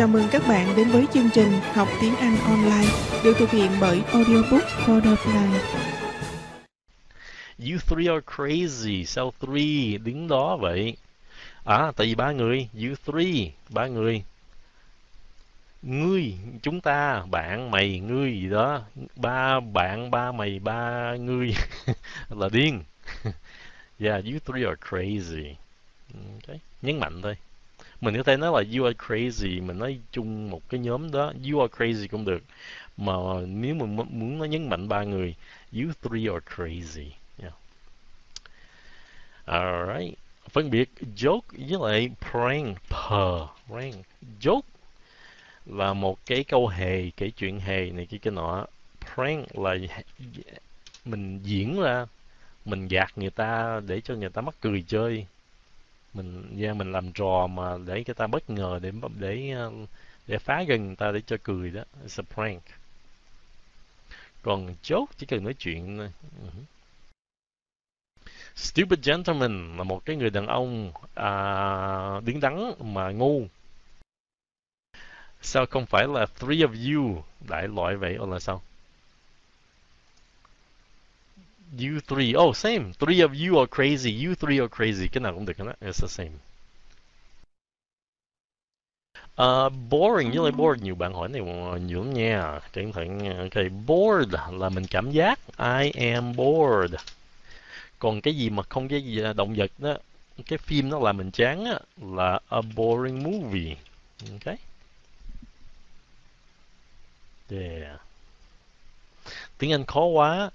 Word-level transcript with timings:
Chào 0.00 0.08
mừng 0.08 0.28
các 0.30 0.42
bạn 0.48 0.76
đến 0.76 0.88
với 0.88 1.06
chương 1.14 1.30
trình 1.34 1.52
Học 1.74 1.88
tiếng 2.00 2.16
Anh 2.16 2.36
online 2.44 2.92
được 3.24 3.36
thực 3.38 3.50
hiện 3.50 3.70
bởi 3.80 4.02
Audiobook 4.12 4.62
for 4.62 5.00
the 5.00 5.10
Blind. 5.24 5.62
You 7.58 7.78
three 7.86 8.08
are 8.08 8.20
crazy. 8.36 9.04
Sao 9.04 9.32
three 9.40 9.98
đứng 9.98 10.28
đó 10.28 10.56
vậy? 10.56 10.96
À, 11.64 11.92
tại 11.96 12.06
vì 12.06 12.14
ba 12.14 12.32
người. 12.32 12.68
You 12.74 12.94
three, 13.06 13.50
ba 13.68 13.86
người. 13.86 14.22
Ngươi, 15.82 16.34
chúng 16.62 16.80
ta, 16.80 17.22
bạn, 17.30 17.70
mày, 17.70 18.00
ngươi 18.00 18.32
gì 18.32 18.48
đó. 18.48 18.82
Ba 19.16 19.60
bạn, 19.60 20.10
ba 20.10 20.32
mày, 20.32 20.58
ba 20.58 21.14
ngươi 21.16 21.54
là 22.28 22.48
điên. 22.52 22.82
yeah, 24.00 24.24
you 24.24 24.38
three 24.46 24.64
are 24.64 24.80
crazy. 24.90 25.54
Okay. 26.14 26.60
Nhấn 26.82 27.00
mạnh 27.00 27.22
thôi. 27.22 27.36
Mình 28.00 28.16
có 28.16 28.22
thể 28.22 28.36
nói 28.36 28.50
là 28.52 28.78
you 28.78 28.84
are 28.86 28.96
crazy, 28.98 29.66
mình 29.66 29.78
nói 29.78 29.98
chung 30.12 30.50
một 30.50 30.68
cái 30.68 30.80
nhóm 30.80 31.10
đó, 31.10 31.32
you 31.50 31.60
are 31.60 31.72
crazy 31.76 32.08
cũng 32.10 32.24
được. 32.24 32.42
Mà 32.96 33.12
nếu 33.46 33.74
mình 33.74 33.96
muốn 33.96 34.38
nó 34.38 34.44
nhấn 34.44 34.68
mạnh 34.68 34.88
ba 34.88 35.02
người, 35.02 35.34
you 35.72 35.92
three 36.02 36.28
are 36.28 36.46
crazy. 36.56 37.08
Yeah. 37.42 37.54
Alright. 39.44 40.18
Phân 40.50 40.70
biệt 40.70 40.90
joke 41.16 41.40
với 41.68 41.78
lại 41.90 42.10
prank, 42.30 42.78
per, 42.90 43.48
prank. 43.68 44.06
Joke 44.40 44.60
là 45.66 45.92
một 45.92 46.26
cái 46.26 46.44
câu 46.44 46.68
hề, 46.68 47.10
kể 47.16 47.30
chuyện 47.30 47.60
hề 47.60 47.90
này 47.90 48.06
kia 48.06 48.18
cái 48.18 48.32
nọ. 48.32 48.66
Prank 49.14 49.58
là 49.58 49.76
mình 51.04 51.40
diễn 51.42 51.80
ra, 51.80 52.06
mình 52.64 52.88
gạt 52.88 53.12
người 53.16 53.30
ta 53.30 53.80
để 53.86 54.00
cho 54.00 54.14
người 54.14 54.30
ta 54.30 54.40
mắc 54.40 54.54
cười 54.60 54.84
chơi 54.88 55.26
mình 56.14 56.56
yeah, 56.62 56.76
mình 56.76 56.92
làm 56.92 57.12
trò 57.12 57.46
mà 57.46 57.78
để 57.86 57.94
người 58.06 58.14
ta 58.14 58.26
bất 58.26 58.50
ngờ 58.50 58.78
để 58.82 58.92
để 59.18 59.50
ờ, 59.50 59.72
để 60.26 60.38
phá 60.38 60.62
gần 60.62 60.86
người 60.86 60.96
ta 60.96 61.12
để 61.12 61.20
cho 61.26 61.36
cười 61.42 61.70
đó 61.70 61.82
it's 62.06 62.22
a 62.22 62.34
prank. 62.34 62.62
Còn 64.42 64.74
chốt 64.82 65.06
chỉ 65.16 65.26
cần 65.26 65.44
nói 65.44 65.54
chuyện 65.54 65.98
thôi. 65.98 66.12
Uh-huh. 66.42 66.64
stupid 68.56 68.98
gentleman 69.02 69.76
là 69.76 69.84
một 69.84 70.04
cái 70.04 70.16
người 70.16 70.30
đàn 70.30 70.46
ông 70.46 70.92
à, 71.14 72.20
đứng 72.24 72.40
đắn 72.40 72.72
mà 72.80 73.10
ngu. 73.10 73.46
Sao 75.42 75.66
không 75.66 75.86
phải 75.86 76.06
là 76.08 76.26
three 76.26 76.58
of 76.58 76.94
you 76.94 77.22
đại 77.48 77.68
loại 77.68 77.96
vậy 77.96 78.16
hoặc 78.18 78.30
là 78.30 78.38
sao? 78.38 78.62
You 81.78 82.00
three. 82.00 82.34
Oh, 82.36 82.56
same. 82.56 82.92
Three 82.98 83.20
of 83.20 83.34
you 83.34 83.58
are 83.58 83.66
crazy. 83.66 84.10
You 84.10 84.34
three 84.34 84.58
are 84.58 84.68
crazy. 84.68 85.08
Cái 85.08 85.20
nào 85.20 85.34
cũng 85.34 85.46
được 85.46 85.58
đó. 85.58 85.72
It's 85.80 86.00
the 86.00 86.08
same. 86.08 86.30
Uh, 89.42 89.72
boring 89.90 90.30
với 90.30 90.42
lại 90.42 90.52
bored 90.52 90.82
nhiều 90.82 90.94
bạn 90.94 91.12
hỏi 91.12 91.28
này 91.28 91.42
nhiều 91.80 92.04
lắm 92.04 92.14
nha 92.14 92.60
cẩn 92.72 92.92
thận 92.92 93.18
ok 93.38 93.64
bored 93.86 94.34
là 94.52 94.68
mình 94.68 94.86
cảm 94.86 95.10
giác 95.10 95.38
I 95.58 95.90
am 95.90 96.36
bored 96.36 96.94
còn 97.98 98.20
cái 98.20 98.36
gì 98.36 98.50
mà 98.50 98.62
không 98.62 98.88
cái 98.88 99.02
gì 99.02 99.14
là 99.14 99.32
động 99.32 99.54
vật 99.54 99.70
đó 99.78 99.96
cái 100.46 100.58
phim 100.58 100.88
nó 100.88 100.98
làm 100.98 101.16
mình 101.16 101.30
chán 101.30 101.64
á 101.64 101.78
là 101.96 102.38
a 102.48 102.60
boring 102.60 103.22
movie 103.22 103.76
ok 104.30 104.56
yeah 107.50 108.00
tiếng 109.58 109.72
Anh 109.72 109.84
khó 109.84 110.04
quá 110.04 110.50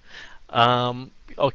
Um, 0.48 1.10
ok, 1.36 1.54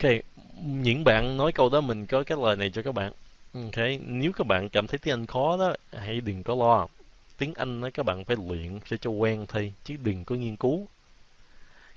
những 0.63 1.05
bạn 1.05 1.37
nói 1.37 1.53
câu 1.53 1.69
đó 1.69 1.81
mình 1.81 2.07
có 2.07 2.23
cái 2.23 2.39
lời 2.43 2.57
này 2.57 2.71
cho 2.71 2.83
các 2.83 2.95
bạn. 2.95 3.13
Ok, 3.55 3.77
nếu 4.07 4.33
các 4.33 4.47
bạn 4.47 4.69
cảm 4.69 4.87
thấy 4.87 4.99
tiếng 4.99 5.15
Anh 5.15 5.27
khó 5.27 5.57
đó, 5.57 5.75
hãy 5.93 6.21
đừng 6.21 6.43
có 6.43 6.55
lo. 6.55 6.87
Tiếng 7.39 7.55
Anh 7.55 7.81
đó 7.81 7.89
các 7.95 8.07
bạn 8.07 8.25
phải 8.25 8.37
luyện 8.49 8.81
sẽ 8.87 8.97
cho 8.97 9.11
quen 9.11 9.47
thôi, 9.49 9.73
chứ 9.85 9.97
đừng 10.03 10.25
có 10.25 10.35
nghiên 10.35 10.57
cứu. 10.57 10.89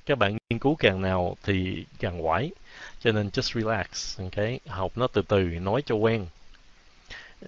Các 0.06 0.18
bạn 0.18 0.38
nghiên 0.50 0.60
cứu 0.60 0.76
càng 0.76 1.02
nào 1.02 1.38
thì 1.44 1.86
càng 2.00 2.22
quải. 2.22 2.52
Cho 3.00 3.12
nên 3.12 3.28
just 3.30 3.62
relax, 3.62 4.20
ok, 4.20 4.46
học 4.68 4.92
nó 4.98 5.08
từ 5.08 5.22
từ, 5.22 5.40
nói 5.40 5.82
cho 5.86 5.96
quen. 5.96 6.28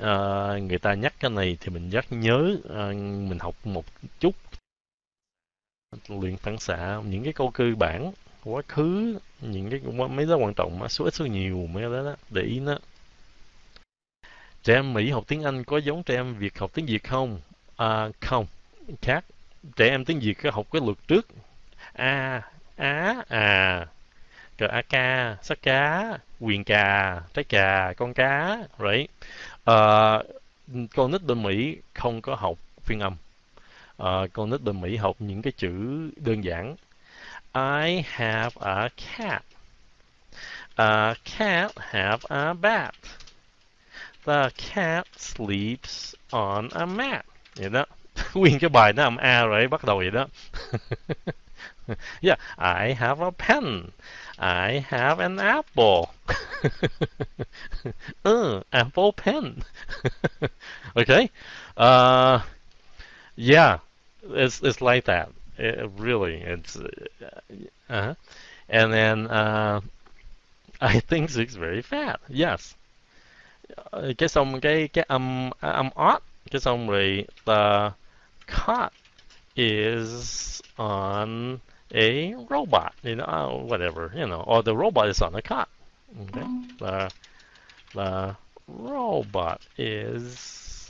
À, 0.02 0.14
người 0.58 0.78
ta 0.78 0.94
nhắc 0.94 1.14
cái 1.20 1.32
này 1.32 1.58
thì 1.62 1.70
mình 1.70 1.90
nhắc 1.90 2.06
nhớ, 2.10 2.56
à, 2.70 2.88
mình 3.30 3.40
học 3.40 3.56
một 3.64 3.86
chút 4.20 4.36
luyện 6.08 6.38
phản 6.38 6.58
xạ 6.58 7.02
những 7.06 7.24
cái 7.24 7.34
câu 7.34 7.52
cơ 7.52 7.66
bản 7.80 8.12
quá 8.46 8.62
khứ 8.68 9.20
những 9.42 9.70
cái 9.70 9.80
mấy 10.10 10.26
đó 10.26 10.36
quan 10.36 10.54
trọng 10.54 10.80
mà 10.80 10.88
số 10.88 11.06
ít 11.06 11.14
số 11.14 11.26
nhiều 11.26 11.68
mấy 11.74 11.84
cái 11.84 11.92
đó, 11.92 12.04
đó 12.04 12.16
để 12.30 12.42
ý 12.42 12.60
nó. 12.60 12.78
Trẻ 14.64 14.74
em 14.74 14.94
Mỹ 14.94 15.10
học 15.10 15.24
tiếng 15.28 15.44
Anh 15.44 15.64
có 15.64 15.78
giống 15.78 16.04
trẻ 16.04 16.16
em 16.16 16.36
Việt 16.36 16.60
học 16.60 16.72
tiếng 16.74 16.86
Việt 16.86 17.04
không? 17.04 17.40
À, 17.78 18.10
không. 18.22 18.46
Khác. 19.02 19.26
Trẻ 19.76 19.90
em 19.90 20.06
tiếng 20.06 20.20
Việt 20.20 20.38
học 20.52 20.68
cái 20.72 20.82
luật 20.86 20.98
trước. 21.08 21.28
A 21.94 22.42
á 22.76 23.24
à. 23.30 23.88
Cờ 24.58 24.68
a 24.68 24.82
ca 24.82 25.38
sắc 25.44 25.62
cá 25.62 26.18
quyền 26.40 26.64
cà 26.64 27.22
trái 27.34 27.44
cà 27.44 27.94
con 27.98 28.14
cá 28.14 28.58
right? 28.80 29.12
À, 29.66 30.20
con 30.96 31.12
nít 31.12 31.24
bên 31.24 31.44
Mỹ 31.44 31.78
không 31.94 32.22
có 32.22 32.36
học 32.36 32.58
phiên 32.82 33.00
âm. 33.00 33.16
À, 33.98 34.28
con 34.34 34.50
nít 34.50 34.62
bên 34.62 34.82
Mỹ 34.82 34.96
học 34.96 35.16
những 35.20 35.42
cái 35.42 35.54
chữ 35.58 35.72
đơn 36.18 36.44
giản. 36.44 36.76
I 37.56 38.06
have 38.16 38.58
a 38.58 38.92
cat. 38.98 39.46
A 40.78 41.16
cat 41.24 41.72
have 41.92 42.26
a 42.30 42.54
bat. 42.54 42.96
The 44.26 44.52
cat 44.58 45.08
sleeps 45.16 46.16
on 46.34 46.70
a 46.74 46.86
mat. 46.86 47.26
Vậy 47.56 47.70
đó. 47.70 47.86
Nguyên 48.34 48.60
cái 48.60 48.70
bài 48.70 48.94
nó 48.94 49.04
âm 49.04 49.18
A 49.18 49.46
rồi, 49.46 49.68
bắt 49.68 49.84
đầu 49.84 49.98
vậy 49.98 50.12
đó. 50.12 50.28
yeah, 52.22 52.40
I 52.58 52.94
have 52.94 53.26
a 53.26 53.32
pen. 53.32 53.90
I 54.38 54.84
have 54.90 55.20
an 55.20 55.38
apple. 55.38 56.06
uh, 58.26 58.62
apple 58.72 59.12
pen. 59.18 59.54
okay. 60.96 61.30
Uh, 61.78 62.40
yeah, 63.38 63.78
it's 64.24 64.62
it's 64.62 64.82
like 64.82 65.06
that. 65.06 65.30
It, 65.58 65.90
really, 65.98 66.42
it's 66.42 66.78
uh, 67.90 68.14
and 68.68 68.94
then 68.94 69.28
uh, 69.28 69.82
I 70.82 71.00
think 71.00 71.36
it's 71.36 71.56
very 71.56 71.82
fat. 71.82 72.20
Yes. 72.30 72.76
Cái 74.18 74.30
xong 74.30 74.62
cái 74.62 74.88
cái 74.88 75.06
âm 75.08 75.50
âm 75.60 75.90
odd 75.96 76.24
cái 76.52 76.62
xong 76.62 76.90
rồi 76.90 77.26
the 77.46 77.92
cot 78.48 78.94
is 79.56 80.62
on 80.78 81.60
a 81.94 82.34
robot, 82.50 82.94
you 83.04 83.16
know, 83.16 83.66
whatever, 83.68 84.12
you 84.14 84.28
know, 84.28 84.44
or 84.46 84.62
the 84.64 84.76
robot 84.76 85.08
is 85.08 85.22
on 85.22 85.36
a 85.36 85.42
cot. 85.42 85.70
Okay. 86.22 86.48
The 86.80 87.10
the 87.94 88.36
robot 88.68 89.62
is 89.78 90.90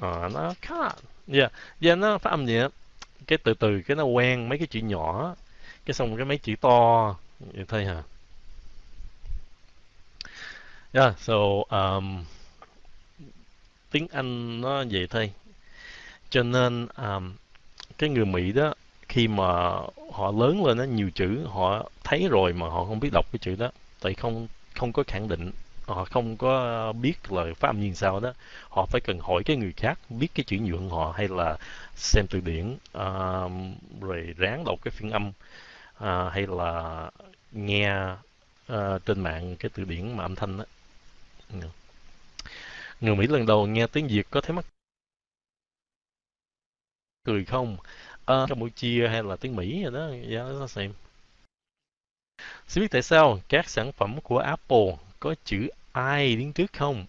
on 0.00 0.36
a 0.36 0.54
cot. 0.62 0.98
Yeah, 1.26 1.48
yeah, 1.80 2.18
phát 2.18 2.30
âm 2.30 2.46
gì 2.46 2.58
đó 2.58 2.68
cái 3.26 3.38
từ 3.44 3.54
từ 3.54 3.82
cái 3.86 3.96
nó 3.96 4.04
quen 4.04 4.48
mấy 4.48 4.58
cái 4.58 4.66
chữ 4.66 4.80
nhỏ 4.80 5.34
cái 5.86 5.94
xong 5.94 6.16
cái 6.16 6.24
mấy 6.24 6.38
chữ 6.38 6.54
to 6.60 7.16
vậy 7.54 7.64
thôi 7.68 7.84
hả? 7.84 8.02
Yeah 10.92 11.18
so 11.18 11.34
um, 11.68 12.24
tiếng 13.90 14.08
Anh 14.12 14.60
nó 14.60 14.84
vậy 14.90 15.06
thôi. 15.10 15.32
Cho 16.30 16.42
nên 16.42 16.86
um, 16.96 17.32
cái 17.98 18.10
người 18.10 18.24
Mỹ 18.24 18.52
đó 18.52 18.74
khi 19.08 19.28
mà 19.28 19.44
họ 20.12 20.32
lớn 20.38 20.66
lên 20.66 20.78
nó 20.78 20.84
nhiều 20.84 21.10
chữ 21.14 21.46
họ 21.46 21.90
thấy 22.04 22.28
rồi 22.30 22.52
mà 22.52 22.68
họ 22.68 22.84
không 22.84 23.00
biết 23.00 23.10
đọc 23.12 23.26
cái 23.32 23.38
chữ 23.38 23.56
đó 23.56 23.70
tại 24.00 24.14
không 24.14 24.46
không 24.74 24.92
có 24.92 25.02
khẳng 25.06 25.28
định 25.28 25.50
họ 25.86 26.04
không 26.04 26.36
có 26.36 26.92
biết 26.92 27.32
là 27.32 27.44
phát 27.56 27.68
âm 27.68 27.80
như 27.80 27.94
sao 27.94 28.20
đó. 28.20 28.32
Họ 28.68 28.86
phải 28.86 29.00
cần 29.00 29.18
hỏi 29.18 29.42
cái 29.44 29.56
người 29.56 29.72
khác 29.76 29.98
biết 30.08 30.28
cái 30.34 30.44
chuyển 30.44 30.64
nhượng 30.64 30.90
họ 30.90 31.14
hay 31.16 31.28
là 31.28 31.56
xem 31.94 32.26
từ 32.30 32.40
điển 32.40 32.76
uh, 32.98 33.52
rồi 34.00 34.34
ráng 34.36 34.64
đọc 34.64 34.78
cái 34.82 34.90
phiên 34.90 35.10
âm 35.10 35.28
uh, 35.28 36.32
hay 36.32 36.46
là 36.46 37.10
nghe 37.52 38.12
uh, 38.72 39.06
trên 39.06 39.20
mạng 39.20 39.56
cái 39.56 39.70
từ 39.74 39.84
điển 39.84 40.16
mà 40.16 40.24
âm 40.24 40.34
thanh 40.34 40.58
đó. 40.58 40.64
Người 43.00 43.16
Mỹ 43.16 43.26
lần 43.26 43.46
đầu 43.46 43.66
nghe 43.66 43.86
tiếng 43.86 44.08
Việt 44.08 44.26
có 44.30 44.40
thấy 44.40 44.56
mắc 44.56 44.64
cười 47.24 47.44
không? 47.44 47.76
Uh, 48.32 48.48
Campuchia 48.48 49.08
hay 49.08 49.22
là 49.22 49.36
tiếng 49.36 49.56
Mỹ 49.56 49.82
rồi 49.82 49.92
đó 49.92 50.06
yeah, 50.30 50.46
nó 50.60 50.66
xem. 50.66 50.92
Xin 52.68 52.82
biết 52.82 52.88
tại 52.90 53.02
sao 53.02 53.40
các 53.48 53.68
sản 53.68 53.92
phẩm 53.92 54.20
của 54.20 54.38
Apple 54.38 54.96
có 55.24 55.34
chữ 55.44 55.68
i 55.94 56.36
đứng 56.36 56.52
trước 56.52 56.72
không? 56.72 57.06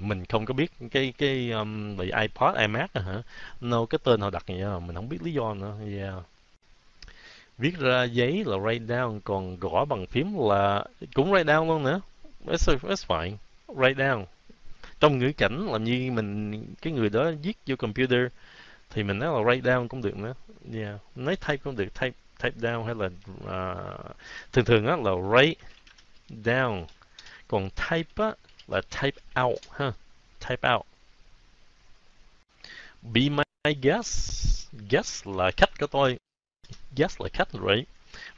Mình 0.00 0.24
không 0.24 0.46
có 0.46 0.54
biết 0.54 0.72
cái 0.90 1.12
cái 1.18 1.50
um, 1.50 1.96
bị 1.96 2.10
iPod, 2.20 2.56
iMac 2.56 2.92
à 2.92 3.02
hả? 3.02 3.22
No, 3.60 3.86
cái 3.86 3.98
tên 4.04 4.20
họ 4.20 4.30
đặt 4.30 4.44
vậy 4.46 4.62
à, 4.62 4.78
mình 4.78 4.96
không 4.96 5.08
biết 5.08 5.22
lý 5.22 5.32
do 5.32 5.54
nữa. 5.54 5.76
Yeah. 5.96 6.14
Viết 7.58 7.78
ra 7.78 8.04
giấy 8.04 8.44
là 8.46 8.56
write 8.56 8.86
down, 8.86 9.20
còn 9.24 9.56
gõ 9.60 9.84
bằng 9.84 10.06
phím 10.06 10.34
là 10.38 10.84
cũng 11.14 11.32
write 11.32 11.44
down 11.44 11.66
luôn 11.66 11.82
nữa. 11.82 12.00
That's, 12.46 12.78
that's 12.78 13.06
fine. 13.06 13.36
Write 13.66 13.94
down. 13.94 14.24
trong 15.00 15.18
ngữ 15.18 15.32
cảnh 15.36 15.66
làm 15.72 15.84
như 15.84 16.10
mình 16.12 16.64
cái 16.82 16.92
người 16.92 17.08
đó 17.08 17.30
viết 17.42 17.58
vô 17.66 17.76
computer 17.76 18.20
thì 18.90 19.02
mình 19.02 19.18
nói 19.18 19.28
là 19.28 19.50
write 19.50 19.62
down 19.62 19.88
cũng 19.88 20.02
được 20.02 20.16
nữa 20.16 20.34
yeah. 20.74 21.00
nói 21.16 21.36
type 21.36 21.56
cũng 21.56 21.76
được 21.76 22.00
type 22.00 22.16
type 22.42 22.56
down 22.60 22.84
hay 22.84 22.94
là 22.94 23.06
uh, 23.06 24.16
thường 24.52 24.64
thường 24.64 24.86
á 24.86 24.96
là 24.96 25.10
write 25.10 25.54
down 26.44 26.84
còn 27.48 27.70
type 27.70 28.24
á, 28.24 28.32
là 28.68 28.80
type 28.80 29.42
out 29.42 29.58
ha. 29.70 29.92
Type 30.48 30.68
out. 30.74 30.86
Be 33.02 33.28
my 33.28 33.74
guest. 33.82 34.68
Guest 34.90 35.26
là 35.26 35.50
khách 35.56 35.78
của 35.80 35.86
tôi. 35.86 36.18
Guest 36.96 37.20
là 37.20 37.28
khách, 37.32 37.48
right? 37.52 37.88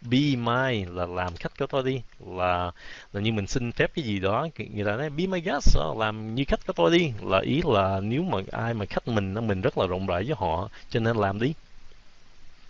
Be 0.03 0.37
my 0.37 0.85
là 0.85 1.07
làm 1.07 1.37
khách 1.37 1.59
của 1.59 1.67
tôi 1.67 1.83
đi. 1.83 2.03
Là 2.27 2.71
là 3.13 3.21
như 3.21 3.33
mình 3.33 3.47
xin 3.47 3.73
phép 3.73 3.91
cái 3.95 4.05
gì 4.05 4.19
đó 4.19 4.49
người 4.57 4.85
ta 4.85 4.97
nói, 4.97 5.11
be 5.11 5.27
my 5.27 5.41
guest 5.41 5.77
ờ, 5.77 5.95
làm 5.99 6.35
như 6.35 6.45
khách 6.49 6.67
của 6.67 6.73
tôi 6.73 6.99
đi. 6.99 7.13
Là 7.23 7.41
ý 7.41 7.63
là 7.65 8.01
nếu 8.01 8.23
mà 8.23 8.39
ai 8.53 8.75
mà 8.75 8.85
khách 8.87 9.09
mình 9.09 9.35
mình 9.35 9.61
rất 9.61 9.79
là 9.79 9.87
rộng 9.87 10.07
rãi 10.07 10.25
với 10.25 10.35
họ, 10.39 10.69
cho 10.91 11.01
nên 11.01 11.17
làm 11.17 11.41
đi. 11.41 11.55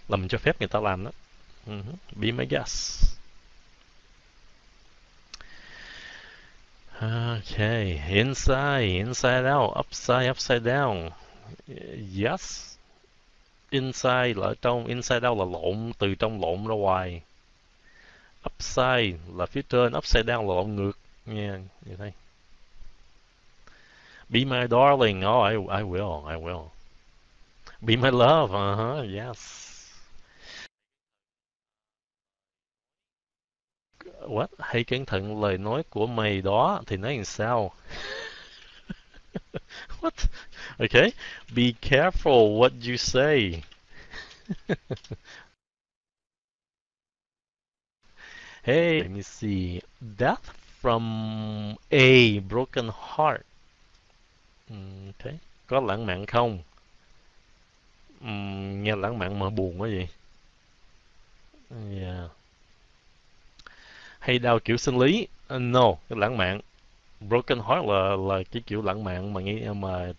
Là 0.08 0.16
mình 0.16 0.28
cho 0.28 0.38
phép 0.38 0.60
người 0.60 0.68
ta 0.68 0.80
làm 0.80 1.04
đó. 1.04 1.10
Uh-huh. 1.66 1.94
be 2.16 2.32
my 2.32 2.46
guest. 2.46 3.04
Okay, 7.02 8.02
inside, 8.08 8.90
inside 8.90 9.46
out, 9.46 9.72
upside, 9.76 10.28
upside 10.28 10.64
down. 10.64 11.10
Yes, 11.66 12.76
inside 13.70 14.36
là 14.36 14.54
trong 14.62 14.86
inside 14.86 15.26
out 15.26 15.38
là 15.38 15.44
lộn 15.44 15.92
từ 15.98 16.14
trong 16.14 16.40
lộn 16.40 16.66
ra 16.66 16.74
ngoài. 16.74 17.22
Upside 18.46 19.18
là 19.36 19.46
phía 19.46 19.62
trên 19.62 19.96
upside 19.96 20.32
down 20.32 20.48
là 20.48 20.54
lộn 20.54 20.76
ngược. 20.76 20.98
Nha 21.26 21.58
như 21.84 21.96
thế 21.98 22.12
be 24.30 24.44
my 24.44 24.66
darling. 24.66 25.24
Oh 25.24 25.42
I, 25.42 25.54
I 25.54 25.82
will 25.82 26.24
I 26.24 26.36
will. 26.36 26.70
Be 27.80 27.96
my 27.96 28.10
love 28.10 28.54
uh 28.54 28.78
-huh, 28.78 29.28
yes. 29.28 29.38
What 34.28 34.46
hãy 34.58 34.84
cẩn 34.84 35.06
thận 35.06 35.42
lời 35.42 35.58
nói 35.58 35.82
của 35.90 36.06
mày 36.06 36.40
đó 36.40 36.82
thì 36.86 36.96
nói 36.96 37.16
làm 37.16 37.24
sao 37.24 37.72
what? 40.00 40.28
Okay. 40.78 41.12
Be 41.54 41.72
careful 41.80 42.58
what 42.58 42.72
you 42.80 42.96
say. 42.96 43.62
hey, 48.62 49.02
let 49.02 49.10
me 49.10 49.22
see. 49.22 49.80
Death 50.00 50.50
from 50.80 51.76
a 51.90 52.38
broken 52.40 52.88
heart. 52.88 53.44
Mm, 54.70 55.12
okay. 55.18 55.38
Có 55.66 55.80
lãng 55.80 56.06
mạn 56.06 56.26
không? 56.26 56.62
Um, 58.20 58.82
nghe 58.82 58.96
lãng 58.96 59.18
mạn 59.18 59.38
mà 59.38 59.50
buồn 59.50 59.80
quá 59.80 59.88
vậy. 59.88 60.08
Yeah. 61.70 62.39
Hay 64.20 64.38
đau 64.38 64.58
kiểu 64.58 64.76
sinh 64.76 64.98
lý? 64.98 65.26
Uh, 65.54 65.60
no, 65.62 65.94
cái 66.08 66.18
lãng 66.18 66.36
mạn. 66.36 66.60
Broken 67.20 67.58
heart 67.58 67.86
là 67.86 68.16
là 68.28 68.42
cái 68.52 68.62
kiểu 68.66 68.82
lãng 68.82 69.04
mạn 69.04 69.34
mà 69.34 69.40
nghe 69.40 69.72
mà 69.72 70.12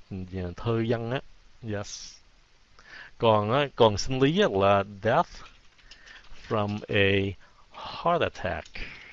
thơ 0.58 0.84
văn 0.90 1.12
á. 1.12 1.22
Yes. 1.74 2.16
Còn 3.18 3.52
á 3.52 3.68
còn 3.76 3.98
sinh 3.98 4.20
lý 4.22 4.42
á, 4.42 4.48
là 4.52 4.84
death 5.04 5.30
from 6.48 6.80
a 6.90 7.34
heart 7.72 8.22
attack. 8.22 8.68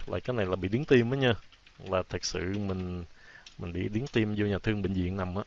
Là 0.06 0.20
cái 0.20 0.36
này 0.36 0.46
là 0.46 0.56
bị 0.56 0.68
điếng 0.68 0.84
tim 0.84 1.10
á 1.10 1.16
nha. 1.18 1.34
Là 1.90 2.02
thật 2.08 2.24
sự 2.24 2.58
mình 2.58 3.04
mình 3.58 3.72
bị 3.72 3.88
điếng 3.88 4.06
tim 4.08 4.34
vô 4.38 4.46
nhà 4.46 4.58
thương 4.58 4.82
bệnh 4.82 4.94
viện 4.94 5.16
nằm 5.16 5.34
á. 5.36 5.42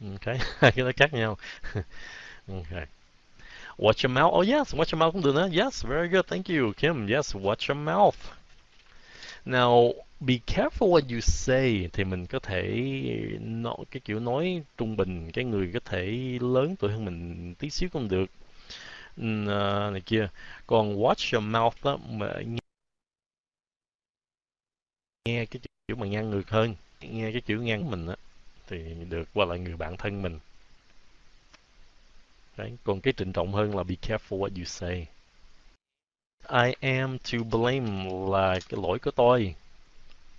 Ok 0.00 0.36
cái 0.60 0.72
đó 0.84 0.90
khác 0.96 1.12
nhau. 1.12 1.36
Ok 2.48 2.88
watch 3.78 4.04
your 4.04 4.18
mouth. 4.18 4.32
Oh 4.34 4.48
yes 4.48 4.74
watch 4.74 4.92
your 4.92 5.00
mouth. 5.00 5.12
Cũng 5.12 5.22
được 5.22 5.34
nữa 5.34 5.48
yes 5.62 5.84
very 5.84 6.08
good. 6.08 6.26
Thank 6.26 6.46
you 6.48 6.72
Kim. 6.76 7.06
Yes 7.06 7.36
watch 7.36 7.74
your 7.74 7.78
mouth. 7.78 8.16
Now 9.46 9.92
be 10.20 10.34
careful 10.46 10.88
what 10.90 11.14
you 11.14 11.20
say 11.20 11.88
thì 11.92 12.04
mình 12.04 12.26
có 12.26 12.38
thể 12.38 12.88
nói 13.40 13.76
cái 13.90 14.00
kiểu 14.04 14.20
nói 14.20 14.62
trung 14.78 14.96
bình 14.96 15.30
cái 15.32 15.44
người 15.44 15.70
có 15.74 15.80
thể 15.84 16.06
lớn 16.40 16.76
tuổi 16.76 16.92
hơn 16.92 17.04
mình 17.04 17.54
tí 17.58 17.70
xíu 17.70 17.88
cũng 17.92 18.08
được. 18.08 18.30
Uh, 19.20 19.92
này 19.92 20.00
kia. 20.06 20.28
Còn 20.66 20.96
watch 20.96 21.36
your 21.36 21.44
mouth 21.54 21.84
đó 21.84 21.96
mà 21.96 22.32
nghe, 22.46 22.58
nghe 25.28 25.46
cái 25.46 25.60
kiểu 25.88 25.96
mà 25.96 26.06
ngang 26.06 26.30
ngược 26.30 26.50
hơn 26.50 26.74
nghe 27.00 27.32
cái 27.32 27.40
kiểu 27.40 27.62
ngang 27.62 27.90
mình 27.90 28.06
á 28.06 28.16
thì 28.66 28.94
được 29.08 29.28
qua 29.34 29.46
lại 29.46 29.58
người 29.58 29.76
bạn 29.76 29.96
thân 29.96 30.22
mình. 30.22 30.38
Đấy. 32.56 32.72
còn 32.84 33.00
cái 33.00 33.12
trịnh 33.16 33.32
trọng 33.32 33.52
hơn 33.52 33.76
là 33.76 33.82
be 33.82 33.94
careful 34.02 34.38
what 34.38 34.50
you 34.56 34.64
say. 34.64 35.06
I 36.48 36.74
am 36.80 37.18
to 37.18 37.38
blame 37.50 38.10
là 38.30 38.58
cái 38.68 38.80
lỗi 38.82 38.98
của 38.98 39.10
tôi. 39.10 39.54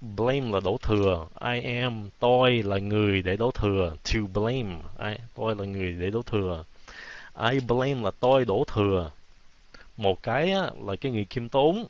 Blame 0.01 0.51
là 0.51 0.59
đổ 0.59 0.77
thừa. 0.81 1.27
I 1.41 1.61
am 1.61 2.09
tôi 2.19 2.63
là 2.63 2.77
người 2.77 3.21
để 3.21 3.37
đổ 3.37 3.51
thừa. 3.51 3.95
To 4.13 4.19
blame 4.33 4.75
I, 4.99 5.15
tôi 5.35 5.55
là 5.55 5.65
người 5.65 5.93
để 5.93 6.09
đổ 6.09 6.21
thừa. 6.21 6.63
I 7.51 7.59
blame 7.59 8.01
là 8.01 8.11
tôi 8.19 8.45
đổ 8.45 8.63
thừa. 8.67 9.11
Một 9.97 10.23
cái 10.23 10.51
á, 10.51 10.71
là 10.85 10.95
cái 11.01 11.11
người 11.11 11.25
khiêm 11.29 11.49
tốn. 11.49 11.85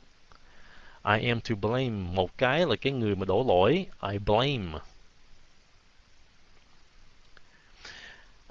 I 1.04 1.28
am 1.28 1.40
to 1.40 1.54
blame. 1.60 2.14
Một 2.14 2.38
cái 2.38 2.66
là 2.66 2.76
cái 2.76 2.92
người 2.92 3.16
mà 3.16 3.24
đổ 3.24 3.44
lỗi. 3.48 3.86
I 4.12 4.18
blame. 4.18 4.78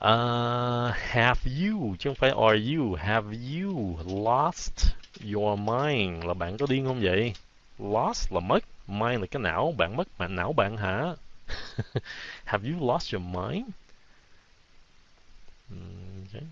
Uh, 0.01 0.92
have 0.94 1.39
you 1.45 1.95
chứ 2.00 2.09
không 2.09 2.15
phải 2.15 2.30
are 2.30 2.75
you 2.75 2.95
have 2.95 3.27
you 3.31 3.97
lost 4.06 4.86
your 5.33 5.59
mind? 5.59 6.25
Là 6.25 6.33
bạn 6.33 6.57
có 6.57 6.65
điên 6.69 6.86
không 6.86 7.01
vậy? 7.01 7.33
Lost 7.80 8.31
là 8.31 8.39
mất 8.39 8.59
mind 8.88 9.21
là 9.21 9.27
cái 9.31 9.42
não 9.42 9.74
bạn 9.77 9.97
mất 9.97 10.07
mà 10.18 10.27
não 10.27 10.53
bạn 10.53 10.77
hả? 10.77 11.15
Have 12.45 12.69
you 12.69 12.88
lost 12.88 13.13
your 13.13 13.25
mind? 13.25 13.68
Ừ, 15.69 15.75
okay. 16.25 16.44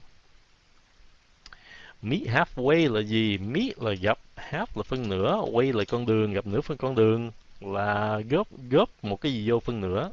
meet 2.01 2.21
halfway 2.27 2.93
là 2.93 3.01
gì? 3.01 3.37
Meet 3.37 3.77
là 3.77 3.93
gặp 3.93 4.19
half 4.35 4.65
là 4.75 4.83
phân 4.83 5.09
nửa 5.09 5.35
way 5.35 5.77
là 5.77 5.83
con 5.87 6.05
đường 6.05 6.33
gặp 6.33 6.45
nửa 6.47 6.61
phân 6.61 6.77
con 6.77 6.95
đường. 6.95 7.31
Là 7.61 8.19
góp 8.29 8.47
góp 8.69 8.89
một 9.01 9.21
cái 9.21 9.33
gì 9.33 9.49
vô 9.49 9.59
phân 9.59 9.81
nửa. 9.81 10.11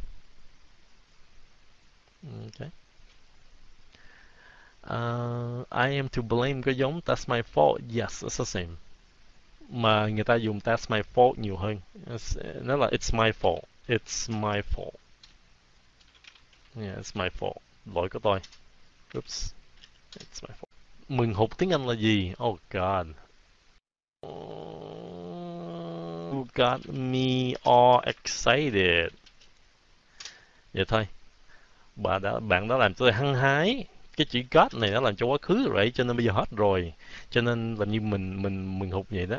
Ừ, 2.23 2.29
okay. 2.45 2.71
Uh, 4.87 5.65
I 5.71 5.97
am 5.97 6.09
to 6.09 6.23
blame 6.23 6.63
có 6.63 6.73
giống 6.73 7.01
that's 7.05 7.35
my 7.35 7.43
fault. 7.55 7.81
Yes 7.89 8.25
it's 8.25 8.39
the 8.39 8.45
same 8.45 8.77
mà 9.71 10.07
người 10.07 10.25
ta 10.25 10.35
dùng 10.35 10.59
that's 10.59 10.97
my 10.97 11.03
fault 11.15 11.39
nhiều 11.39 11.57
hơn. 11.57 11.81
Nó 12.63 12.77
là 12.77 12.87
it's 12.87 13.25
my 13.25 13.31
fault. 13.33 13.63
It's 13.89 14.41
my 14.41 14.63
fault. 14.63 14.95
Yeah, 16.77 16.99
it's 16.99 17.15
my 17.15 17.29
fault. 17.39 17.57
Lỗi 17.95 18.09
của 18.09 18.19
tôi. 18.19 18.41
Oops. 19.15 19.55
It's 20.17 20.43
my 20.43 20.55
fault. 20.55 20.71
Mừng 21.09 21.35
hụt 21.35 21.59
tiếng 21.59 21.71
Anh 21.71 21.89
là 21.89 21.95
gì? 21.95 22.33
Oh 22.45 22.61
god. 22.71 23.07
Oh, 24.27 24.33
you 26.33 26.47
got 26.55 26.81
me 26.89 27.55
all 27.65 28.01
excited. 28.05 29.13
Vậy 30.75 30.85
thôi. 30.89 31.09
Bà 31.97 32.19
đã 32.19 32.41
bạn 32.41 32.69
đã 32.69 32.77
làm 32.77 32.95
tôi 32.95 33.13
hăng 33.13 33.35
hái 33.35 33.85
cái 34.17 34.27
chữ 34.31 34.43
God 34.51 34.75
này 34.75 34.91
nó 34.91 35.01
làm 35.01 35.17
cho 35.17 35.27
quá 35.27 35.39
khứ 35.43 35.69
rồi 35.69 35.91
cho 35.95 36.05
nên 36.05 36.17
bây 36.17 36.27
giờ 36.27 36.33
hết 36.33 36.45
rồi. 36.57 36.93
Cho 37.31 37.41
nên 37.41 37.75
làm 37.75 37.91
như 37.91 38.01
mình 38.01 38.43
mình 38.43 38.79
mình 38.79 38.91
hụt 38.91 39.07
vậy 39.11 39.27
đó. 39.27 39.39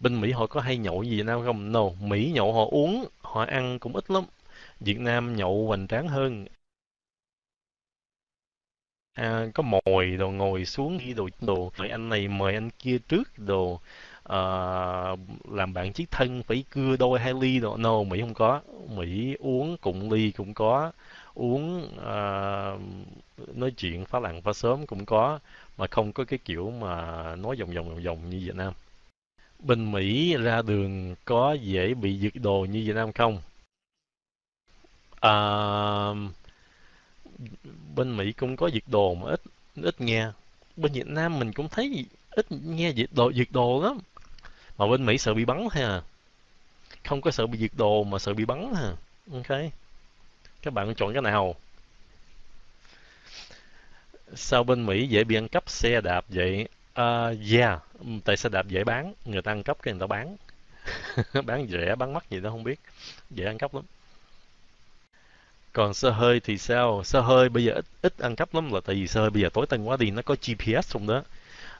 Bên 0.00 0.20
Mỹ 0.20 0.32
họ 0.32 0.46
có 0.46 0.60
hay 0.60 0.76
nhậu 0.76 1.02
gì 1.02 1.16
Việt 1.16 1.22
Nam 1.26 1.42
không? 1.44 1.72
No, 1.72 1.88
Mỹ 2.00 2.30
nhậu 2.34 2.52
họ 2.52 2.64
uống, 2.70 3.08
họ 3.20 3.44
ăn 3.44 3.78
cũng 3.78 3.96
ít 3.96 4.10
lắm. 4.10 4.24
Việt 4.80 5.00
Nam 5.00 5.36
nhậu 5.36 5.66
hoành 5.66 5.86
tráng 5.88 6.08
hơn. 6.08 6.46
À, 9.12 9.46
có 9.54 9.62
mồi 9.62 10.16
đồ 10.18 10.30
ngồi 10.30 10.64
xuống 10.64 10.98
đi 10.98 11.14
đồ 11.14 11.28
đồ. 11.40 11.72
Mời 11.78 11.88
anh 11.88 12.08
này 12.08 12.28
mời 12.28 12.54
anh 12.54 12.70
kia 12.78 12.98
trước 13.08 13.38
đồ. 13.38 13.80
À, 14.24 14.38
làm 15.50 15.72
bạn 15.74 15.92
chiếc 15.92 16.10
thân 16.10 16.42
phải 16.42 16.64
cưa 16.70 16.96
đôi 16.96 17.20
hai 17.20 17.34
ly 17.40 17.60
đồ. 17.60 17.76
No 17.76 18.02
Mỹ 18.02 18.20
không 18.20 18.34
có. 18.34 18.60
Mỹ 18.88 19.36
uống 19.38 19.76
cùng 19.80 20.12
ly 20.12 20.30
cũng 20.30 20.54
có 20.54 20.92
uống 21.34 21.88
à, 22.06 22.16
nói 23.54 23.70
chuyện 23.70 24.04
phá 24.04 24.20
làng 24.20 24.42
phá 24.42 24.52
sớm 24.52 24.86
cũng 24.86 25.04
có 25.04 25.38
mà 25.78 25.86
không 25.86 26.12
có 26.12 26.24
cái 26.24 26.38
kiểu 26.44 26.70
mà 26.70 27.36
nói 27.36 27.56
vòng 27.56 27.74
vòng 27.74 27.88
vòng 27.88 28.02
vòng 28.04 28.30
như 28.30 28.40
Việt 28.46 28.54
Nam 28.54 28.72
bên 29.62 29.92
Mỹ 29.92 30.36
ra 30.36 30.62
đường 30.62 31.14
có 31.24 31.52
dễ 31.52 31.94
bị 31.94 32.18
giật 32.18 32.34
đồ 32.34 32.66
như 32.70 32.84
Việt 32.86 32.94
Nam 32.94 33.12
không? 33.12 33.42
À, 35.20 35.30
bên 37.96 38.16
Mỹ 38.16 38.32
cũng 38.32 38.56
có 38.56 38.66
giật 38.66 38.84
đồ 38.86 39.14
mà 39.14 39.30
ít 39.30 39.40
ít 39.82 40.00
nghe. 40.00 40.26
Bên 40.76 40.92
Việt 40.92 41.06
Nam 41.06 41.38
mình 41.38 41.52
cũng 41.52 41.68
thấy 41.68 42.06
ít 42.30 42.46
nghe 42.50 42.90
giật 42.90 43.10
đồ 43.12 43.30
giật 43.30 43.48
đồ 43.50 43.82
lắm. 43.82 43.98
Mà 44.78 44.86
bên 44.86 45.06
Mỹ 45.06 45.18
sợ 45.18 45.34
bị 45.34 45.44
bắn 45.44 45.68
thôi 45.72 45.82
à. 45.82 46.02
Không 47.04 47.20
có 47.20 47.30
sợ 47.30 47.46
bị 47.46 47.58
giật 47.58 47.70
đồ 47.76 48.04
mà 48.04 48.18
sợ 48.18 48.34
bị 48.34 48.44
bắn 48.44 48.72
à. 48.76 48.96
ok 49.32 49.72
các 50.62 50.74
bạn 50.74 50.94
chọn 50.94 51.12
cái 51.12 51.22
nào? 51.22 51.54
Sao 54.34 54.64
bên 54.64 54.86
Mỹ 54.86 55.06
dễ 55.06 55.24
bị 55.24 55.36
ăn 55.36 55.48
cắp 55.48 55.70
xe 55.70 56.00
đạp 56.00 56.24
vậy? 56.28 56.68
Uh, 56.90 57.52
yeah. 57.52 57.82
Tại 58.24 58.36
xe 58.36 58.48
đạp 58.48 58.68
dễ 58.68 58.84
bán 58.84 59.14
người 59.24 59.42
ta 59.42 59.52
ăn 59.52 59.62
cắp 59.62 59.82
cái 59.82 59.94
người 59.94 60.00
ta 60.00 60.06
bán. 60.06 60.36
Bán 61.46 61.66
rẻ 61.68 61.94
bán 61.94 62.12
mắc 62.12 62.30
gì 62.30 62.40
đó 62.40 62.50
không 62.50 62.64
biết. 62.64 62.80
Dễ 63.30 63.44
ăn 63.44 63.58
cắp 63.58 63.74
lắm. 63.74 63.84
Còn 65.72 65.94
xe 65.94 66.10
hơi 66.10 66.40
thì 66.40 66.58
sao? 66.58 67.04
Xe 67.04 67.20
hơi 67.20 67.48
bây 67.48 67.64
giờ 67.64 67.72
ít, 67.72 67.84
ít 68.02 68.18
ăn 68.18 68.36
cắp 68.36 68.54
lắm 68.54 68.72
là 68.72 68.80
tại 68.84 68.96
vì 68.96 69.06
xe 69.06 69.20
hơi 69.20 69.30
bây 69.30 69.42
giờ 69.42 69.48
tối 69.52 69.66
tân 69.66 69.84
quá 69.84 69.96
đi 69.96 70.10
nó 70.10 70.22
có 70.22 70.36
GPS 70.46 70.92
trong 70.92 71.06
đó 71.06 71.22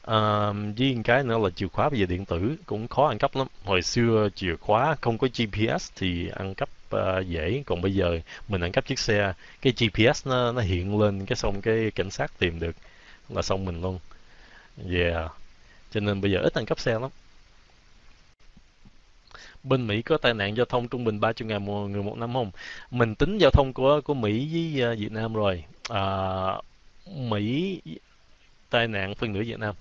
à, 0.03 0.53
với 0.79 0.97
cái 1.05 1.25
nữa 1.25 1.39
là 1.39 1.51
chìa 1.51 1.69
khóa 1.69 1.89
bây 1.89 2.01
giờ 2.01 2.07
điện 2.07 2.25
tử 2.25 2.57
cũng 2.67 2.89
khó 2.89 3.09
ăn 3.09 3.19
cắp 3.19 3.37
lắm 3.37 3.47
hồi 3.65 3.83
xưa 3.83 4.29
chìa 4.35 4.57
khóa 4.57 4.97
không 5.01 5.19
có 5.19 5.29
GPS 5.37 5.91
thì 5.97 6.29
ăn 6.29 6.55
cắp 6.55 6.69
uh, 6.97 7.27
dễ 7.27 7.63
còn 7.67 7.83
bây 7.83 7.95
giờ 7.95 8.21
mình 8.49 8.61
ăn 8.61 8.73
cắp 8.73 8.87
chiếc 8.87 8.99
xe 8.99 9.35
cái 9.63 9.73
GPS 9.79 10.27
nó 10.27 10.53
nó 10.53 10.61
hiện 10.61 11.01
lên 11.01 11.27
cái 11.27 11.37
xong 11.37 11.61
cái 11.63 11.91
cảnh 11.95 12.11
sát 12.11 12.39
tìm 12.39 12.61
được 12.61 12.77
là 13.29 13.43
xong 13.43 13.65
mình 13.65 13.83
luôn 13.83 13.99
yeah 14.91 15.31
cho 15.93 16.01
nên 16.01 16.21
bây 16.21 16.31
giờ 16.31 16.39
ít 16.43 16.55
ăn 16.55 16.67
cắp 16.67 16.81
xe 16.81 16.99
lắm 16.99 17.11
bên 19.63 19.87
Mỹ 19.87 20.03
có 20.03 20.19
tai 20.19 20.35
nạn 20.35 20.57
giao 20.57 20.67
thông 20.67 20.89
trung 20.89 21.05
bình 21.05 21.21
300 21.21 21.49
ngàn 21.49 21.65
một 21.67 21.87
người 21.87 22.03
một 22.03 22.19
năm 22.19 22.33
không? 22.35 22.51
Mình 22.91 23.15
tính 23.15 23.39
giao 23.39 23.51
thông 23.51 23.73
của 23.73 24.01
của 24.01 24.15
Mỹ 24.15 24.49
với 24.53 24.93
uh, 24.93 24.99
Việt 24.99 25.13
Nam 25.13 25.35
rồi. 25.35 25.65
À, 25.89 26.05
Mỹ 27.07 27.81
tai 28.71 28.89
nạn 28.89 29.15
phân 29.15 29.33
nửa 29.33 29.43
Việt 29.43 29.59
Nam. 29.59 29.75